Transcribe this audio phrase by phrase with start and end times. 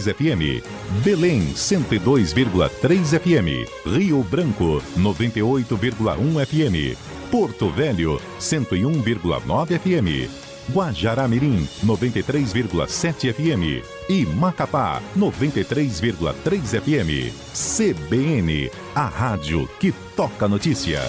[0.00, 0.62] 102 FM,
[1.04, 6.96] Belém 102,3 FM, Rio Branco 98,1 FM,
[7.30, 10.30] Porto Velho 101,9 FM,
[10.72, 17.32] Guajará-Mirim 93,7 FM e Macapá 93,3 FM.
[17.52, 21.00] CBN, a rádio que toca notícia.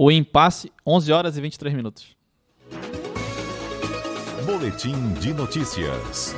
[0.00, 2.16] O impasse, 11 horas e 23 minutos.
[4.46, 6.36] Boletim de notícias.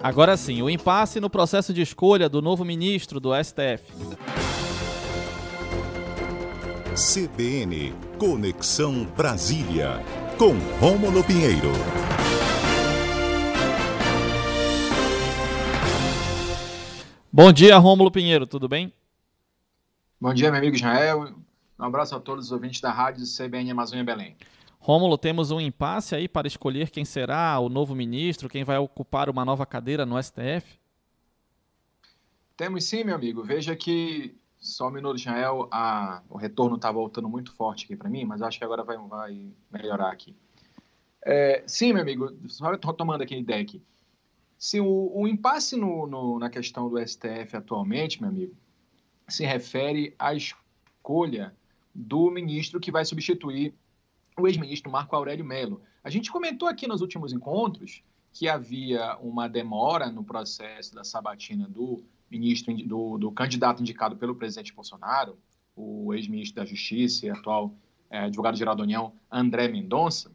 [0.00, 3.82] Agora sim, o impasse no processo de escolha do novo ministro do STF.
[6.94, 10.04] CBN Conexão Brasília,
[10.38, 11.72] com Rômulo Pinheiro.
[17.40, 18.92] Bom dia, Rômulo Pinheiro, tudo bem?
[20.20, 21.36] Bom dia, meu amigo Israel.
[21.78, 24.36] Um abraço a todos os ouvintes da rádio CBN Amazônia Belém.
[24.80, 29.30] Rômulo, temos um impasse aí para escolher quem será o novo ministro, quem vai ocupar
[29.30, 30.80] uma nova cadeira no STF?
[32.56, 33.44] Temos sim, meu amigo.
[33.44, 36.20] Veja que, só um minuto, Israel, a...
[36.28, 39.46] o retorno está voltando muito forte aqui para mim, mas acho que agora vai, vai
[39.70, 40.34] melhorar aqui.
[41.24, 43.80] É, sim, meu amigo, só retomando aqui a ideia aqui.
[44.58, 48.56] Se o, o impasse no, no, na questão do STF atualmente, meu amigo,
[49.28, 51.54] se refere à escolha
[51.94, 53.72] do ministro que vai substituir
[54.36, 55.80] o ex-ministro Marco Aurélio Melo.
[56.02, 61.68] A gente comentou aqui nos últimos encontros que havia uma demora no processo da sabatina
[61.68, 65.38] do ministro do, do candidato indicado pelo presidente Bolsonaro,
[65.74, 67.74] o ex-ministro da Justiça e atual
[68.10, 70.30] é, advogado-geral da União, André Mendonça.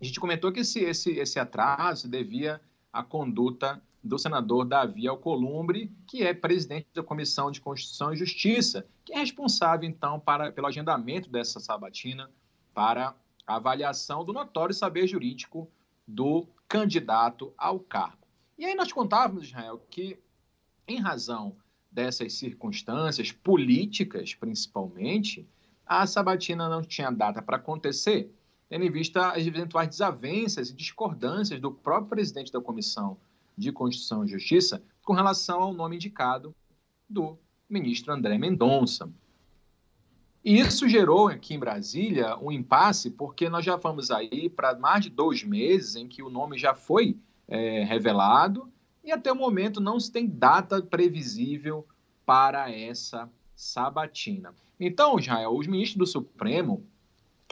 [0.00, 2.60] A gente comentou que esse, esse, esse atraso devia
[2.96, 8.86] à conduta do senador Davi Alcolumbre, que é presidente da Comissão de Constituição e Justiça,
[9.04, 12.30] que é responsável, então, para, pelo agendamento dessa sabatina
[12.72, 13.14] para
[13.46, 15.68] a avaliação do notório saber jurídico
[16.06, 18.26] do candidato ao cargo.
[18.56, 20.18] E aí nós contávamos, Israel, que
[20.88, 21.56] em razão
[21.90, 25.46] dessas circunstâncias políticas, principalmente,
[25.84, 28.32] a sabatina não tinha data para acontecer,
[28.68, 33.16] tendo em vista as eventuais desavenças e discordâncias do próprio presidente da Comissão
[33.56, 36.54] de Constituição e Justiça com relação ao nome indicado
[37.08, 37.38] do
[37.68, 39.10] ministro André Mendonça.
[40.44, 45.04] E isso gerou aqui em Brasília um impasse, porque nós já vamos aí para mais
[45.04, 48.70] de dois meses em que o nome já foi é, revelado
[49.02, 51.86] e até o momento não se tem data previsível
[52.24, 54.54] para essa sabatina.
[54.78, 56.84] Então, Israel, os ministros do Supremo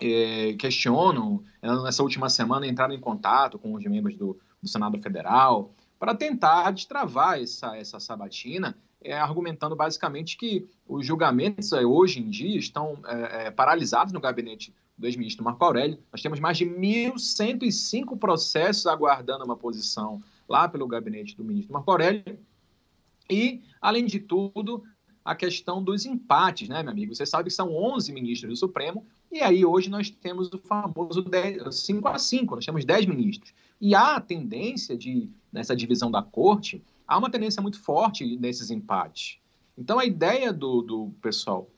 [0.01, 5.73] é, questionam, nessa última semana entraram em contato com os membros do, do Senado Federal
[5.99, 12.29] para tentar destravar essa, essa sabatina é, argumentando basicamente que os julgamentos é, hoje em
[12.29, 12.99] dia estão
[13.55, 15.99] paralisados no gabinete do ex-ministro Marco Aurélio.
[16.13, 21.91] Nós temos mais de 1.105 processos aguardando uma posição lá pelo gabinete do ministro Marco
[21.91, 22.39] Aurélio.
[23.29, 24.85] E, além de tudo,
[25.25, 27.15] a questão dos empates, né, meu amigo?
[27.15, 31.23] Você sabe que são 11 ministros do Supremo, e aí hoje nós temos o famoso
[31.23, 33.55] 10, 5 a 5, nós temos 10 ministros.
[33.81, 38.71] E há a tendência de, nessa divisão da corte, há uma tendência muito forte nesses
[38.71, 39.39] empates.
[39.77, 41.69] Então, a ideia do, do pessoal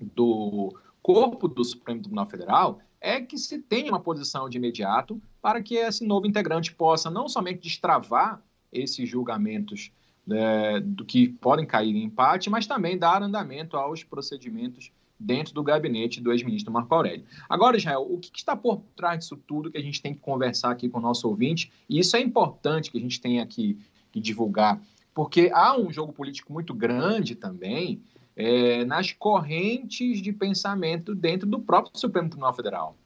[0.00, 5.62] do corpo do Supremo Tribunal Federal é que se tenha uma posição de imediato para
[5.62, 8.42] que esse novo integrante possa não somente destravar
[8.72, 9.90] esses julgamentos
[10.30, 15.62] é, do que podem cair em empate, mas também dar andamento aos procedimentos dentro do
[15.62, 17.24] gabinete do ex-ministro Marco Aurélio.
[17.48, 20.70] Agora, Israel, o que, está por trás disso tudo que a gente tem que conversar
[20.70, 21.70] aqui com o nosso ouvinte?
[21.88, 23.78] E isso é importante que a gente tenha aqui
[24.14, 24.80] e divulgar,
[25.14, 28.02] porque há um jogo político muito grande também
[28.34, 32.96] é, nas correntes de pensamento dentro do próprio Supremo Tribunal Federal.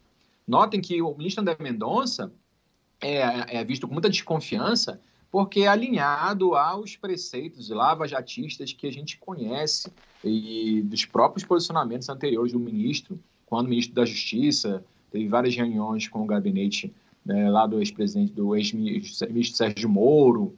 [0.47, 2.33] Notem que o ministro André Mendonça
[3.01, 5.01] é, é visto com muita desconfiança
[5.35, 12.53] porque é alinhado aos preceitos lava-jatistas que a gente conhece e dos próprios posicionamentos anteriores
[12.53, 16.95] do ministro, quando o ministro da Justiça teve várias reuniões com o gabinete
[17.27, 20.55] né, lá do ex-presidente, do ex-ministro Sérgio Moro,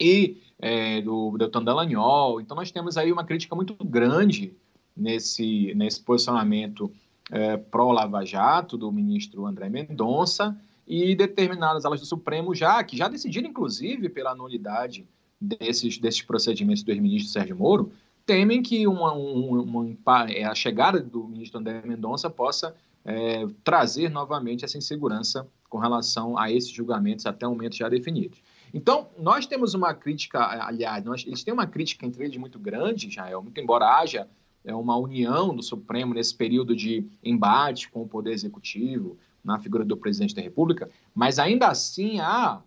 [0.00, 2.40] e é, do Deltan Dallagnol.
[2.40, 4.54] Então, nós temos aí uma crítica muito grande
[4.96, 6.90] nesse, nesse posicionamento
[7.30, 13.08] é, pró-Lava Jato do ministro André Mendonça e determinadas alas do Supremo já, que já
[13.08, 15.06] decidiram, inclusive, pela nulidade
[15.38, 17.92] desses, desses procedimentos do ex-ministro Sérgio Moro,
[18.24, 22.74] temem que uma, uma, uma, é, a chegada do ministro André Mendonça possa
[23.04, 28.42] é, trazer novamente essa insegurança com relação a esses julgamentos até o momento já definidos.
[28.72, 33.08] Então, nós temos uma crítica, aliás, nós, eles têm uma crítica entre eles muito grande,
[33.08, 34.26] Israel, muito embora haja
[34.64, 39.18] é, uma união do Supremo nesse período de embate com o Poder Executivo,
[39.48, 42.62] na figura do presidente da República, mas ainda assim há,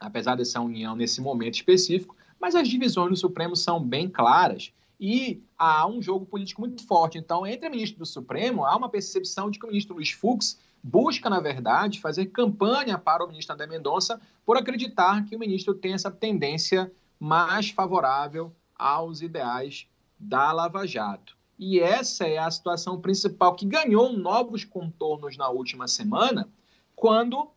[0.00, 5.42] apesar dessa união nesse momento específico, mas as divisões no Supremo são bem claras e
[5.58, 7.18] há um jogo político muito forte.
[7.18, 10.58] Então, entre o ministro do Supremo, há uma percepção de que o ministro Luiz Fux
[10.82, 15.74] busca, na verdade, fazer campanha para o ministro André Mendonça por acreditar que o ministro
[15.74, 19.86] tem essa tendência mais favorável aos ideais
[20.18, 21.35] da Lava Jato.
[21.58, 26.48] E essa é a situação principal que ganhou novos contornos na última semana,
[26.94, 27.50] quando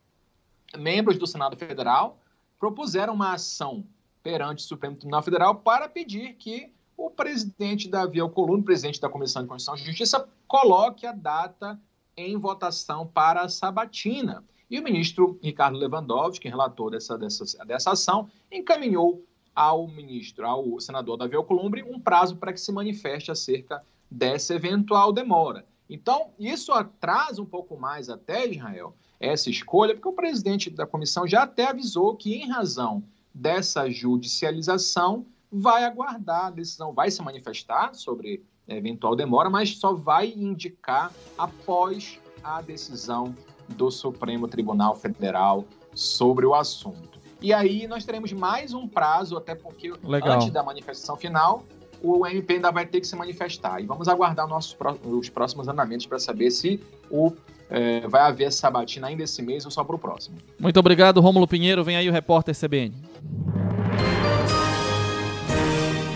[0.78, 2.18] membros do Senado Federal
[2.58, 3.86] propuseram uma ação
[4.24, 9.42] perante o Supremo Tribunal Federal para pedir que o presidente Davi Alcolumbre, presidente da Comissão
[9.42, 11.80] de Constituição e Justiça, coloque a data
[12.16, 14.44] em votação para a sabatina.
[14.70, 19.26] E o ministro Ricardo Lewandowski, relator dessa, dessa, dessa ação, encaminhou
[19.60, 25.12] ao ministro, ao senador Davi Alcolumbre, um prazo para que se manifeste acerca dessa eventual
[25.12, 25.66] demora.
[25.90, 31.28] Então, isso atrasa um pouco mais até Israel essa escolha, porque o presidente da comissão
[31.28, 33.04] já até avisou que, em razão
[33.34, 40.30] dessa judicialização, vai aguardar a decisão, vai se manifestar sobre eventual demora, mas só vai
[40.30, 43.36] indicar após a decisão
[43.68, 47.19] do Supremo Tribunal Federal sobre o assunto.
[47.42, 50.36] E aí nós teremos mais um prazo, até porque Legal.
[50.36, 51.64] antes da manifestação final,
[52.02, 53.82] o MP ainda vai ter que se manifestar.
[53.82, 57.32] E vamos aguardar nossos, os próximos andamentos para saber se o,
[57.70, 60.38] é, vai haver essa sabatina ainda esse mês ou só para o próximo.
[60.60, 61.84] Muito obrigado, Rômulo Pinheiro.
[61.84, 62.94] Vem aí o repórter CBN.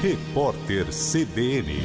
[0.02, 1.80] Repórter CBN.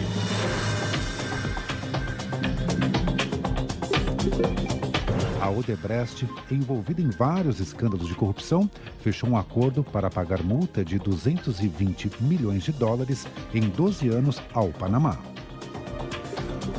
[5.48, 10.98] A Odebrecht, envolvida em vários escândalos de corrupção, fechou um acordo para pagar multa de
[10.98, 15.16] 220 milhões de dólares em 12 anos ao Panamá.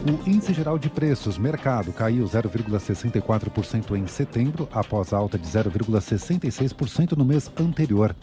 [0.06, 7.26] O índice geral de preços mercado caiu 0,64% em setembro, após alta de 0,66% no
[7.26, 8.16] mês anterior.